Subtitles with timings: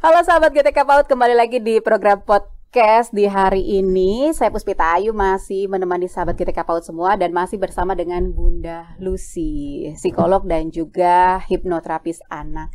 [0.00, 4.32] Halo sahabat GTK PAUD, kembali lagi di program podcast di hari ini.
[4.32, 9.92] Saya Puspita Ayu masih menemani sahabat GTK PAUD semua dan masih bersama dengan Bunda Lucy,
[10.00, 12.72] psikolog dan juga hipnoterapis anak.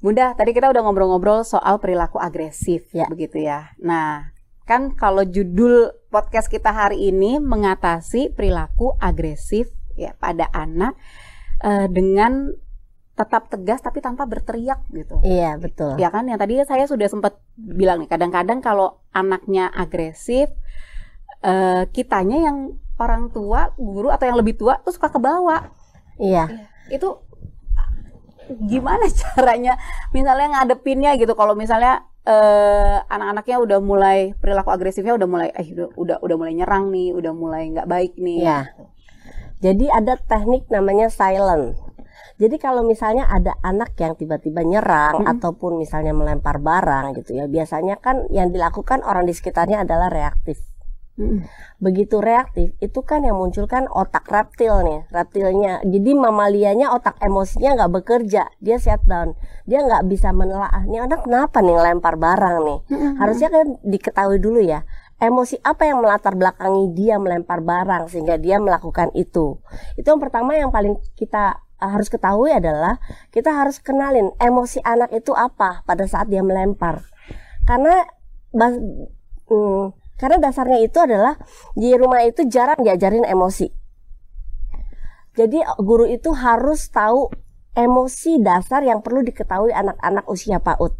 [0.00, 3.04] Bunda, tadi kita udah ngobrol-ngobrol soal perilaku agresif, ya.
[3.04, 3.76] begitu ya.
[3.76, 4.32] Nah,
[4.64, 10.96] kan kalau judul podcast kita hari ini mengatasi perilaku agresif ya pada anak
[11.60, 12.56] uh, dengan
[13.16, 15.16] tetap tegas tapi tanpa berteriak gitu.
[15.24, 15.96] Iya, betul.
[15.96, 20.52] Ya kan yang tadi saya sudah sempat bilang nih kadang-kadang kalau anaknya agresif
[21.40, 25.72] uh, kitanya yang orang tua, guru atau yang lebih tua tuh suka kebawa.
[26.20, 26.68] Iya.
[26.92, 27.24] Itu
[28.68, 29.80] gimana caranya
[30.12, 35.88] misalnya ngadepinnya gitu kalau misalnya uh, anak-anaknya udah mulai perilaku agresifnya udah mulai eh udah
[35.96, 38.44] udah, udah mulai nyerang nih, udah mulai nggak baik nih.
[38.44, 38.60] Iya.
[39.56, 41.85] Jadi ada teknik namanya silent
[42.36, 45.32] jadi kalau misalnya ada anak yang tiba-tiba nyerang hmm.
[45.36, 50.60] ataupun misalnya melempar barang gitu ya, biasanya kan yang dilakukan orang di sekitarnya adalah reaktif.
[51.16, 51.48] Hmm.
[51.80, 55.80] Begitu reaktif, itu kan yang munculkan otak reptil nih, reptilnya.
[55.80, 59.32] Jadi mamalianya otak emosinya nggak bekerja, dia shutdown,
[59.64, 60.84] dia nggak bisa menelaah.
[60.84, 62.78] Nih anak kenapa nih lempar barang nih?
[62.92, 63.16] Hmm.
[63.16, 64.84] Harusnya kan diketahui dulu ya
[65.16, 69.56] emosi apa yang melatar belakangi dia melempar barang sehingga dia melakukan itu.
[69.96, 72.96] Itu yang pertama yang paling kita harus ketahui adalah
[73.32, 77.04] kita harus kenalin emosi anak itu apa pada saat dia melempar.
[77.68, 78.04] Karena
[78.56, 81.36] hmm, karena dasarnya itu adalah
[81.76, 83.68] di rumah itu jarang diajarin emosi.
[85.36, 87.28] Jadi guru itu harus tahu
[87.76, 90.96] emosi dasar yang perlu diketahui anak-anak usia PAUD.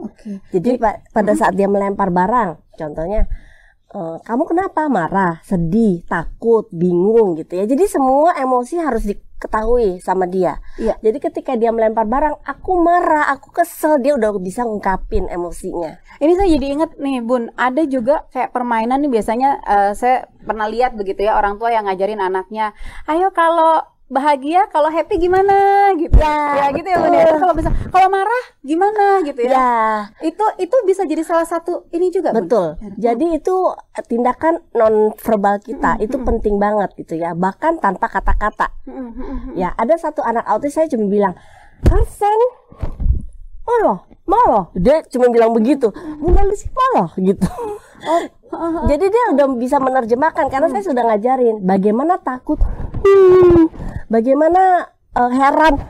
[0.00, 0.40] Oke.
[0.48, 3.28] Jadi pa pada saat dia melempar barang, contohnya
[3.92, 7.64] uh, kamu kenapa marah, sedih, takut, bingung gitu ya.
[7.68, 10.62] Jadi semua emosi harus di ketahui sama dia.
[10.78, 10.94] Iya.
[11.02, 15.98] Jadi ketika dia melempar barang, aku marah, aku kesel, dia udah bisa ngungkapin emosinya.
[16.22, 20.70] Ini saya jadi inget nih, Bun, ada juga kayak permainan nih biasanya uh, saya pernah
[20.70, 22.70] lihat begitu ya orang tua yang ngajarin anaknya,
[23.10, 26.20] ayo kalau bahagia kalau happy gimana gitu.
[26.20, 29.50] Ya, ya gitu ya bunda kalau bisa kalau marah gimana gitu ya.
[29.56, 29.72] ya.
[30.20, 32.76] Itu itu bisa jadi salah satu ini juga betul.
[32.76, 33.00] Bun.
[33.00, 33.10] Ya.
[33.16, 33.56] jadi itu
[34.06, 37.32] tindakan non verbal kita hmm, itu penting banget gitu ya.
[37.32, 38.68] Bahkan tanpa kata-kata.
[38.84, 39.52] Hmm, hmm, hmm, hmm.
[39.56, 41.32] ya ada satu anak autis saya cuma bilang
[41.88, 42.40] Arsen
[43.62, 47.46] malah malah dia cuma bilang begitu bunda Lucy malah gitu
[48.06, 48.22] oh,
[48.90, 50.74] jadi dia udah bisa menerjemahkan karena hmm.
[50.78, 52.58] saya sudah ngajarin bagaimana takut
[53.02, 53.68] hmm,
[54.10, 55.80] bagaimana uh, heran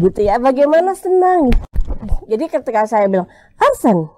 [0.00, 1.52] gitu ya bagaimana senang
[2.30, 3.28] jadi ketika saya bilang
[3.58, 4.08] Arsen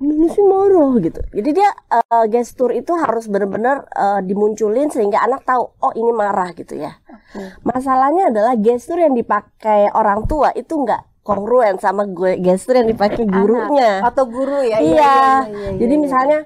[0.00, 5.44] ini sih marah gitu jadi dia uh, gestur itu harus benar-benar uh, dimunculin sehingga anak
[5.44, 7.52] tahu oh ini marah gitu ya okay.
[7.62, 13.28] masalahnya adalah gestur yang dipakai orang tua itu enggak kongruen sama gue gestur yang dipakai
[13.28, 15.12] gurunya atau guru ya iya, iya, iya,
[15.44, 16.02] iya, iya jadi iya.
[16.02, 16.38] misalnya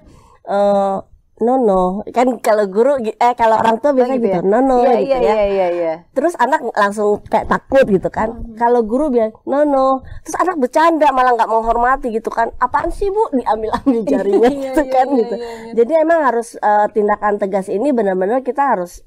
[0.49, 1.05] uh,
[1.43, 4.47] no no kan kalau guru eh kalau orang tua biasanya gitu, gitu ya?
[4.47, 5.19] no no iya, gitu iya, ya.
[5.19, 5.94] iya, iya, iya.
[6.15, 8.31] terus anak langsung kayak takut gitu kan.
[8.31, 8.55] Hmm.
[8.55, 12.55] kalau guru bilang no no terus anak bercanda malah nggak menghormati gitu kan.
[12.62, 13.34] Apaan sih bu?
[13.34, 15.34] Diambil ambil jarinya iya, gitu iya, kan gitu.
[15.75, 19.03] jadi emang harus uh, tindakan tegas ini benar-benar kita harus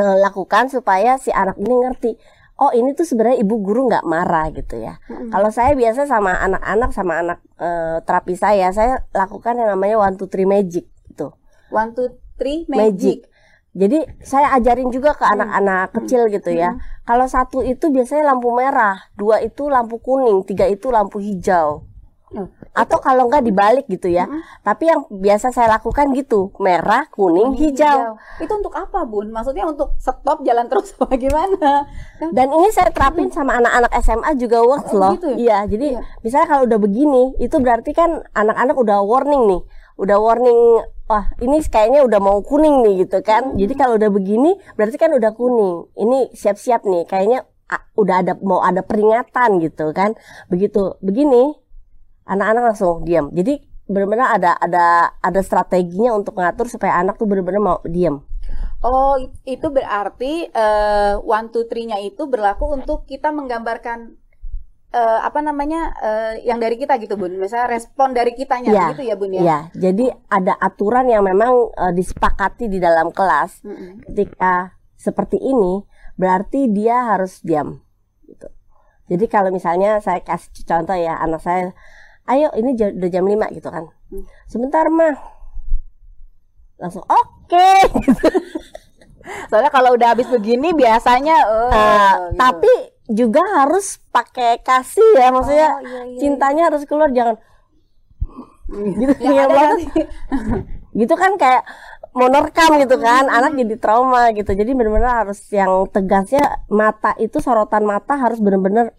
[0.00, 2.12] uh, lakukan supaya si anak ini ngerti
[2.56, 4.96] oh ini tuh sebenarnya ibu guru nggak marah gitu ya.
[5.08, 5.30] Mm-hmm.
[5.32, 10.16] Kalau saya biasa sama anak-anak sama anak uh, terapi saya, saya lakukan yang namanya one
[10.16, 10.88] two three magic.
[11.70, 12.78] One two three magic.
[12.78, 13.18] magic.
[13.76, 15.94] Jadi saya ajarin juga ke anak-anak hmm.
[16.00, 16.72] kecil gitu ya.
[16.72, 16.80] Hmm.
[17.04, 21.84] Kalau satu itu biasanya lampu merah, dua itu lampu kuning, tiga itu lampu hijau.
[22.26, 22.50] Hmm.
[22.74, 24.26] Atau kalau enggak dibalik gitu ya.
[24.26, 24.42] Hmm.
[24.66, 28.18] Tapi yang biasa saya lakukan gitu, merah, kuning, hmm, hijau.
[28.18, 28.42] hijau.
[28.42, 29.30] Itu untuk apa, Bun?
[29.30, 31.86] Maksudnya untuk stop jalan terus apa gimana?
[32.34, 33.36] Dan ini saya terapin hmm.
[33.36, 35.14] sama anak-anak SMA juga works oh, loh.
[35.14, 35.36] Gitu ya?
[35.38, 36.00] Iya, jadi iya.
[36.26, 39.62] misalnya kalau udah begini, itu berarti kan anak-anak udah warning nih
[39.96, 43.56] udah warning wah ini kayaknya udah mau kuning nih gitu kan hmm.
[43.56, 48.32] jadi kalau udah begini berarti kan udah kuning ini siap-siap nih kayaknya ah, udah ada
[48.44, 50.12] mau ada peringatan gitu kan
[50.52, 51.56] begitu begini
[52.26, 57.62] anak-anak langsung diam jadi benar-benar ada ada ada strateginya untuk ngatur supaya anak tuh benar-benar
[57.62, 58.26] mau diam
[58.86, 64.14] Oh, itu berarti uh, one two three-nya itu berlaku untuk kita menggambarkan
[64.94, 67.34] uh, apa namanya uh, yang dari kita gitu bun.
[67.34, 69.42] Misalnya respon dari kitanya ya, gitu ya bun ya?
[69.42, 73.64] Ya jadi ada aturan yang memang uh, disepakati di dalam kelas.
[73.66, 73.92] Mm -hmm.
[74.12, 75.82] ketika seperti ini
[76.14, 77.82] berarti dia harus diam
[78.28, 78.46] gitu.
[79.10, 81.72] Jadi kalau misalnya saya kasih contoh ya anak saya
[82.26, 84.24] ayo ini udah jam 5 gitu kan mm.
[84.50, 85.14] sebentar mah
[86.76, 87.80] langsung oke okay.
[89.50, 92.38] soalnya kalau udah habis begini biasanya uh, uh, gitu.
[92.38, 92.72] tapi
[93.06, 96.18] juga harus pakai kasih ya maksudnya Oh, iya, iya.
[96.18, 97.38] cintanya harus keluar jangan
[98.66, 99.78] gitu Yang ya banget
[101.00, 101.62] gitu kan kayak
[102.16, 107.84] menerkam gitu kan anak jadi trauma gitu jadi benar-benar harus yang tegasnya mata itu sorotan
[107.84, 108.96] mata harus benar-benar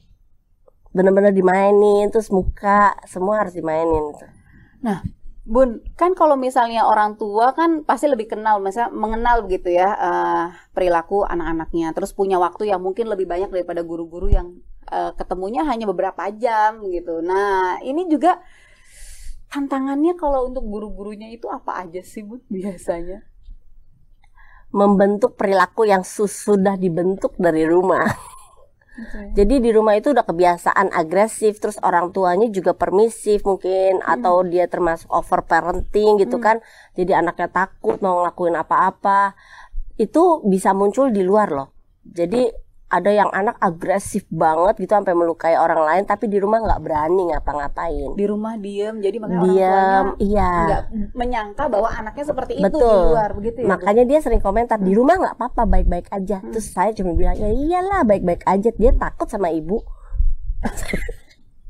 [0.96, 4.26] benar-benar dimainin terus muka semua harus dimainin gitu.
[4.84, 5.02] Nah,
[5.48, 10.46] Bun, kan kalau misalnya orang tua kan pasti lebih kenal, misalnya mengenal begitu ya eh,
[10.76, 14.60] perilaku anak-anaknya, terus punya waktu yang mungkin lebih banyak daripada guru-guru yang
[14.92, 17.24] eh, ketemunya hanya beberapa jam gitu.
[17.24, 18.44] Nah, ini juga
[19.48, 23.24] tantangannya kalau untuk guru-gurunya itu apa aja sih, Bun, biasanya?
[24.68, 28.04] membentuk perilaku yang sudah dibentuk dari rumah
[29.38, 34.66] Jadi di rumah itu udah kebiasaan agresif, terus orang tuanya juga permisif mungkin, atau dia
[34.66, 36.60] termasuk over parenting gitu kan.
[36.98, 39.38] Jadi anaknya takut mau ngelakuin apa-apa.
[40.02, 41.70] Itu bisa muncul di luar loh.
[42.06, 46.80] Jadi ada yang anak agresif banget gitu sampai melukai orang lain, tapi di rumah nggak
[46.80, 48.16] berani ngapa-ngapain.
[48.16, 50.52] Di rumah diem, jadi makanya orang Diam, tuanya iya.
[50.64, 53.04] nggak menyangka bahwa anaknya seperti itu di Betul.
[53.12, 53.68] luar begitu ya.
[53.68, 56.40] Makanya dia sering komentar di rumah nggak apa-apa baik-baik aja.
[56.40, 58.72] Terus saya cuma bilang ya iyalah baik-baik aja.
[58.72, 59.84] Dia takut sama ibu.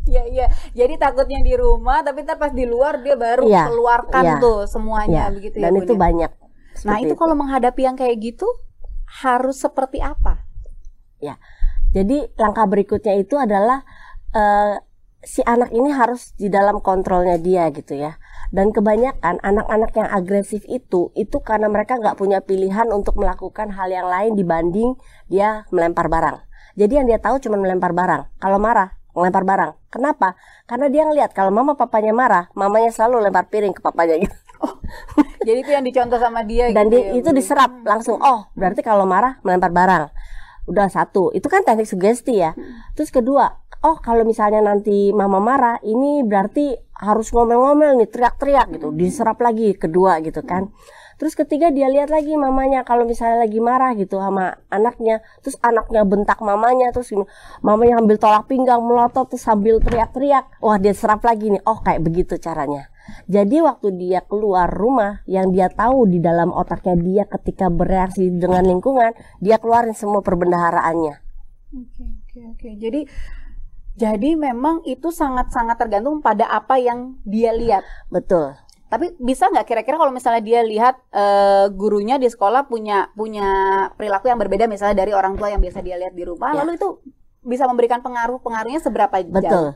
[0.08, 0.48] Iya iya.
[0.72, 4.36] Jadi takutnya di rumah, tapi ntar pas di luar dia baru Iya, keluarkan iya.
[4.40, 5.68] tuh semuanya Ya, begitu ya.
[5.68, 6.00] dan itu ya?
[6.00, 6.32] banyak.
[6.32, 8.48] Nah seperti itu kalau menghadapi yang kayak gitu
[9.20, 10.47] harus seperti apa?
[11.98, 13.82] Jadi langkah berikutnya itu adalah
[14.36, 14.76] eh,
[15.24, 18.20] si anak ini harus di dalam kontrolnya dia gitu ya.
[18.54, 23.92] Dan kebanyakan anak-anak yang agresif itu itu karena mereka nggak punya pilihan untuk melakukan hal
[23.92, 24.96] yang lain dibanding
[25.28, 26.38] dia melempar barang.
[26.78, 28.38] Jadi yang dia tahu cuma melempar barang.
[28.38, 29.72] Kalau marah melempar barang.
[29.90, 30.38] Kenapa?
[30.70, 34.38] Karena dia ngelihat kalau mama papanya marah, mamanya selalu lempar piring ke papanya gitu.
[35.48, 38.22] Jadi itu yang dicontoh sama dia Dan gitu di- ya, itu diserap langsung.
[38.22, 40.14] Oh, berarti kalau marah melempar barang.
[40.68, 41.32] Udah satu.
[41.32, 42.52] Itu kan teknik sugesti ya.
[42.94, 48.92] Terus kedua, oh kalau misalnya nanti mama marah, ini berarti harus ngomel-ngomel nih, teriak-teriak gitu.
[48.92, 50.70] Diserap lagi kedua gitu kan.
[51.18, 56.06] Terus ketiga dia lihat lagi mamanya kalau misalnya lagi marah gitu sama anaknya, terus anaknya
[56.06, 57.10] bentak mamanya, terus
[57.66, 60.62] mamanya ambil tolak pinggang, melotot terus sambil teriak-teriak.
[60.62, 61.62] Wah, dia serap lagi nih.
[61.66, 62.94] Oh, kayak begitu caranya.
[63.28, 68.64] Jadi waktu dia keluar rumah, yang dia tahu di dalam otaknya dia ketika bereaksi dengan
[68.66, 69.14] lingkungan,
[69.44, 71.16] dia keluarin semua perbendaharaannya.
[71.76, 72.70] Oke oke oke.
[72.80, 73.02] Jadi
[73.98, 77.82] jadi memang itu sangat-sangat tergantung pada apa yang dia lihat.
[78.14, 78.54] Betul.
[78.88, 83.50] Tapi bisa nggak kira-kira kalau misalnya dia lihat eh, gurunya di sekolah punya punya
[84.00, 86.64] perilaku yang berbeda misalnya dari orang tua yang biasa dia lihat di rumah, Ya.
[86.64, 87.04] lalu itu
[87.44, 89.34] bisa memberikan pengaruh pengaruhnya seberapa jauh?
[89.36, 89.68] Betul.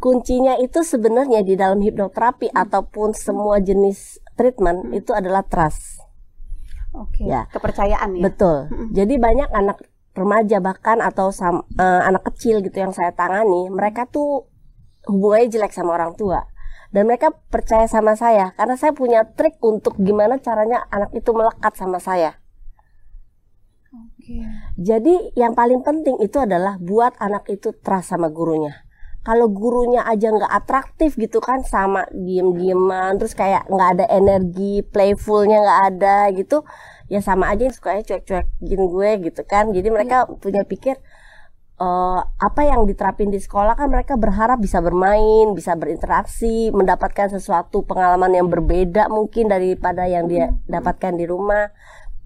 [0.00, 6.02] Kuncinya itu sebenarnya di dalam hipnoterapi ataupun semua jenis treatment itu adalah trust.
[6.96, 7.28] Oke.
[7.28, 7.46] Ya.
[7.52, 8.22] Kepercayaan ya.
[8.32, 8.72] Betul.
[8.96, 9.84] Jadi banyak anak
[10.16, 14.50] remaja bahkan atau sam- eh, anak kecil gitu yang saya tangani, mereka tuh
[15.06, 16.48] hubungannya jelek sama orang tua.
[16.88, 21.76] Dan mereka percaya sama saya karena saya punya trik untuk gimana caranya anak itu melekat
[21.76, 22.40] sama saya.
[23.92, 24.40] Oke.
[24.80, 28.87] Jadi yang paling penting itu adalah buat anak itu trust sama gurunya.
[29.26, 35.58] Kalau gurunya aja nggak atraktif gitu kan sama diem-dieman terus kayak nggak ada energi playfulnya
[35.60, 36.64] nggak ada gitu
[37.12, 39.68] ya sama aja sukanya cuek-cuekin gue gitu kan.
[39.76, 40.96] Jadi mereka punya pikir
[41.80, 47.84] eh, apa yang diterapin di sekolah kan mereka berharap bisa bermain bisa berinteraksi mendapatkan sesuatu
[47.84, 51.70] pengalaman yang berbeda mungkin daripada yang dia dapatkan di rumah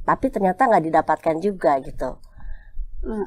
[0.02, 2.18] tapi ternyata nggak didapatkan juga gitu.
[3.02, 3.26] Nah,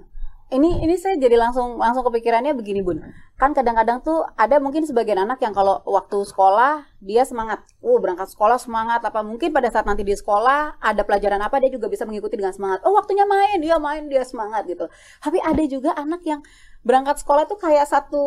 [0.56, 3.04] ini ini saya jadi langsung langsung kepikirannya begini bun.
[3.36, 8.32] Kan kadang-kadang tuh ada mungkin sebagian anak yang kalau waktu sekolah dia semangat, oh berangkat
[8.32, 12.08] sekolah semangat apa mungkin pada saat nanti di sekolah ada pelajaran apa dia juga bisa
[12.08, 12.88] mengikuti dengan semangat.
[12.88, 14.88] Oh waktunya main dia main dia semangat gitu.
[15.20, 16.40] Tapi ada juga anak yang
[16.88, 18.24] berangkat sekolah tuh kayak satu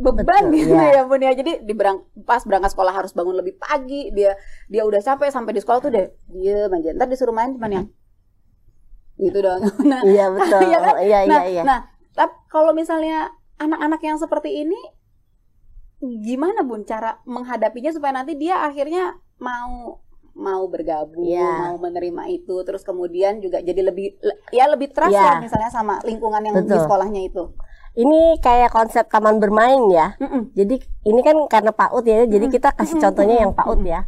[0.00, 1.02] beban Betul, gitu ya iya.
[1.04, 1.32] bun ya.
[1.36, 4.32] Jadi di berang, pas berangkat sekolah harus bangun lebih pagi dia
[4.72, 6.90] dia udah capek sampai di sekolah tuh deh dia aja.
[6.96, 7.86] Ntar disuruh main cuman yang
[9.20, 9.60] gitu dong.
[9.90, 10.60] Nah, Iya betul.
[10.64, 10.94] Iya kan?
[10.98, 11.62] Iya iya nah, iya.
[11.62, 11.78] nah,
[12.12, 14.80] tapi kalau misalnya anak-anak yang seperti ini,
[16.00, 20.00] gimana bun cara menghadapinya supaya nanti dia akhirnya mau
[20.32, 21.68] mau bergabung, Iya.
[21.68, 25.20] mau menerima itu, terus kemudian juga jadi lebih le- ya lebih trust Iya.
[25.26, 26.88] lah misalnya sama lingkungan yang di Betul.
[26.88, 27.44] sekolahnya itu.
[27.92, 30.14] Ini kayak konsep taman bermain ya.
[30.16, 30.54] Mm-mm.
[30.54, 32.22] Jadi ini kan karena PAUD ya.
[32.24, 34.06] Jadi kita kasih contohnya yang PAUD ya.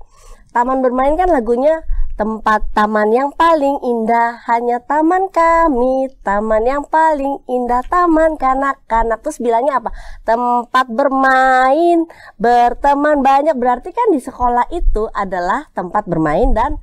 [0.55, 1.83] Taman bermain kan lagunya
[2.23, 9.19] tempat taman yang paling indah hanya taman kami, taman yang paling indah taman kanak-kanak.
[9.27, 9.91] Terus bilangnya apa?
[10.23, 12.07] Tempat bermain,
[12.39, 13.59] berteman banyak.
[13.59, 16.79] Berarti kan di sekolah itu adalah tempat bermain dan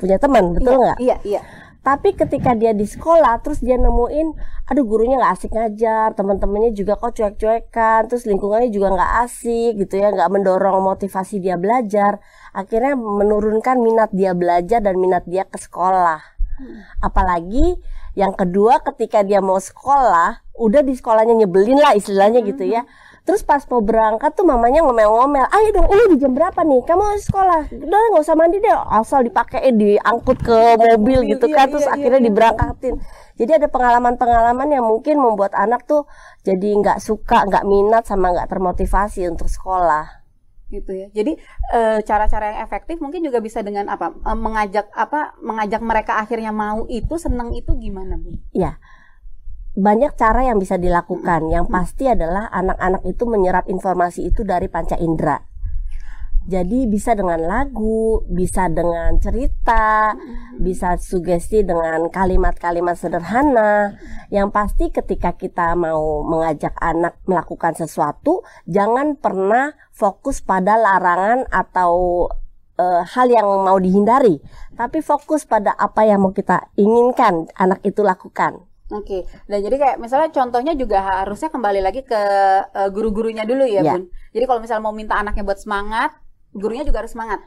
[0.00, 0.96] punya teman, betul Iya, nggak?
[1.04, 1.40] Iya, iya.
[1.82, 4.38] Tapi ketika dia di sekolah, terus dia nemuin,
[4.70, 9.98] aduh gurunya nggak asik ngajar, teman-temannya juga kok cuek-cuekan, terus lingkungannya juga nggak asik gitu
[9.98, 12.22] ya, nggak mendorong motivasi dia belajar,
[12.54, 16.22] akhirnya menurunkan minat dia belajar dan minat dia ke sekolah.
[16.62, 16.86] Hmm.
[17.02, 17.82] Apalagi
[18.14, 23.11] yang kedua, ketika dia mau sekolah, udah di sekolahnya nyebelin lah istilahnya gitu ya hmm.
[23.22, 26.82] Terus pas mau berangkat tuh mamanya ngomel-ngomel, ayo dong ini di jam berapa nih?
[26.82, 27.70] Kamu harus sekolah.
[27.70, 31.94] Udah nggak usah mandi deh, asal dipakai diangkut ke mobil gitu iya, kan, terus iya,
[31.94, 32.94] akhirnya iya, diberangkatin.
[33.38, 36.10] Jadi ada pengalaman-pengalaman yang mungkin membuat anak tuh
[36.42, 40.26] jadi nggak suka, nggak minat sama nggak termotivasi untuk sekolah
[40.74, 41.06] gitu ya.
[41.14, 41.38] Jadi
[41.78, 44.18] eh, cara-cara yang efektif mungkin juga bisa dengan apa?
[44.18, 45.38] E, mengajak apa?
[45.38, 48.34] Mengajak mereka akhirnya mau itu, senang itu gimana, Bu?
[48.50, 48.82] Ya
[49.72, 51.48] banyak cara yang bisa dilakukan.
[51.48, 55.40] Yang pasti adalah anak-anak itu menyerap informasi itu dari panca indera.
[56.42, 60.10] Jadi bisa dengan lagu, bisa dengan cerita,
[60.58, 63.94] bisa sugesti dengan kalimat-kalimat sederhana.
[64.26, 72.26] Yang pasti ketika kita mau mengajak anak melakukan sesuatu, jangan pernah fokus pada larangan atau
[72.74, 74.42] e, hal yang mau dihindari,
[74.74, 78.71] tapi fokus pada apa yang mau kita inginkan anak itu lakukan.
[78.92, 79.20] Oke, okay.
[79.48, 82.22] dan jadi kayak misalnya contohnya juga harusnya kembali lagi ke
[82.68, 84.12] uh, guru-gurunya dulu ya, ya, Bun.
[84.36, 86.12] Jadi kalau misalnya mau minta anaknya buat semangat,
[86.52, 87.40] gurunya juga harus semangat.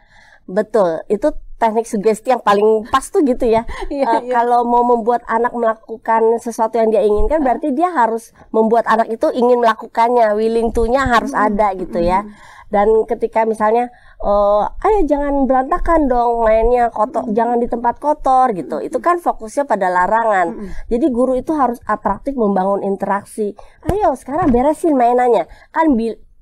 [0.49, 3.65] Betul, itu teknik sugesti yang paling pas tuh gitu ya.
[3.93, 4.31] iya, uh, iya.
[4.41, 9.29] Kalau mau membuat anak melakukan sesuatu yang dia inginkan, berarti dia harus membuat anak itu
[9.33, 11.45] ingin melakukannya, willing to-nya harus hmm.
[11.45, 12.25] ada gitu ya.
[12.69, 13.93] Dan ketika misalnya
[14.25, 17.37] uh, ayo jangan berantakan dong mainnya kotor mm.
[17.37, 20.89] jangan di tempat kotor gitu itu kan fokusnya pada larangan mm.
[20.89, 23.53] jadi guru itu harus atraktif membangun interaksi
[23.85, 25.93] ayo sekarang beresin mainannya kan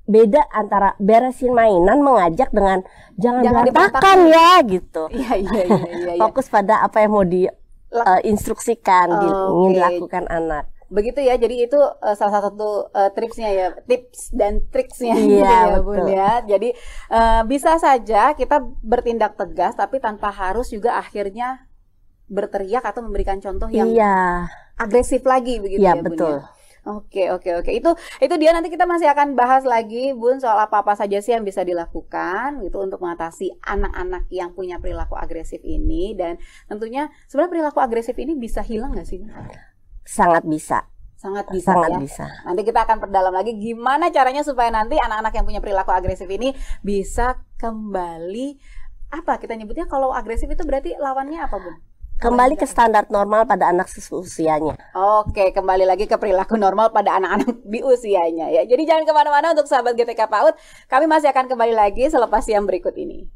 [0.04, 2.84] beda antara beresin mainan mengajak dengan
[3.16, 6.20] jangan, jangan berantakan ya gitu iya, iya, iya, iya, iya.
[6.20, 9.76] fokus pada apa yang mau di uh, instruksikan oh, ingin okay.
[9.80, 10.64] dilakukan anak
[10.94, 15.18] begitu ya jadi itu uh, salah satu uh, tripsnya ya tips dan triksnya.
[15.18, 15.42] Iya, gitu
[15.74, 16.32] ya bun ya.
[16.46, 16.68] jadi
[17.10, 21.66] uh, bisa saja kita bertindak tegas tapi tanpa harus juga akhirnya
[22.30, 24.46] berteriak atau memberikan contoh yang iya.
[24.78, 26.04] agresif lagi begitu iya, ya, ya?
[26.06, 26.34] betul.
[26.38, 26.62] Bun ya?
[26.84, 27.70] Oke oke oke.
[27.72, 28.52] Itu itu dia.
[28.52, 32.60] Nanti kita masih akan bahas lagi bun soal apa apa saja sih yang bisa dilakukan
[32.60, 36.12] gitu untuk mengatasi anak-anak yang punya perilaku agresif ini.
[36.12, 36.36] Dan
[36.68, 39.24] tentunya sebenarnya perilaku agresif ini bisa hilang nggak sih?
[40.04, 40.86] Sangat bisa
[41.24, 41.98] sangat bisa sangat ya.
[42.04, 42.26] bisa.
[42.44, 46.52] Nanti kita akan perdalam lagi gimana caranya supaya nanti anak-anak yang punya perilaku agresif ini
[46.84, 48.60] bisa kembali
[49.08, 51.76] apa kita nyebutnya kalau agresif itu berarti lawannya apa, Bun?
[52.14, 54.78] Kembali ke standar normal pada anak usianya.
[54.94, 58.62] Oke, kembali lagi ke perilaku normal pada anak-anak di usianya ya.
[58.64, 60.54] Jadi jangan ke mana-mana untuk sahabat GTK PAUD.
[60.86, 63.26] Kami masih akan kembali lagi selepas yang berikut ini.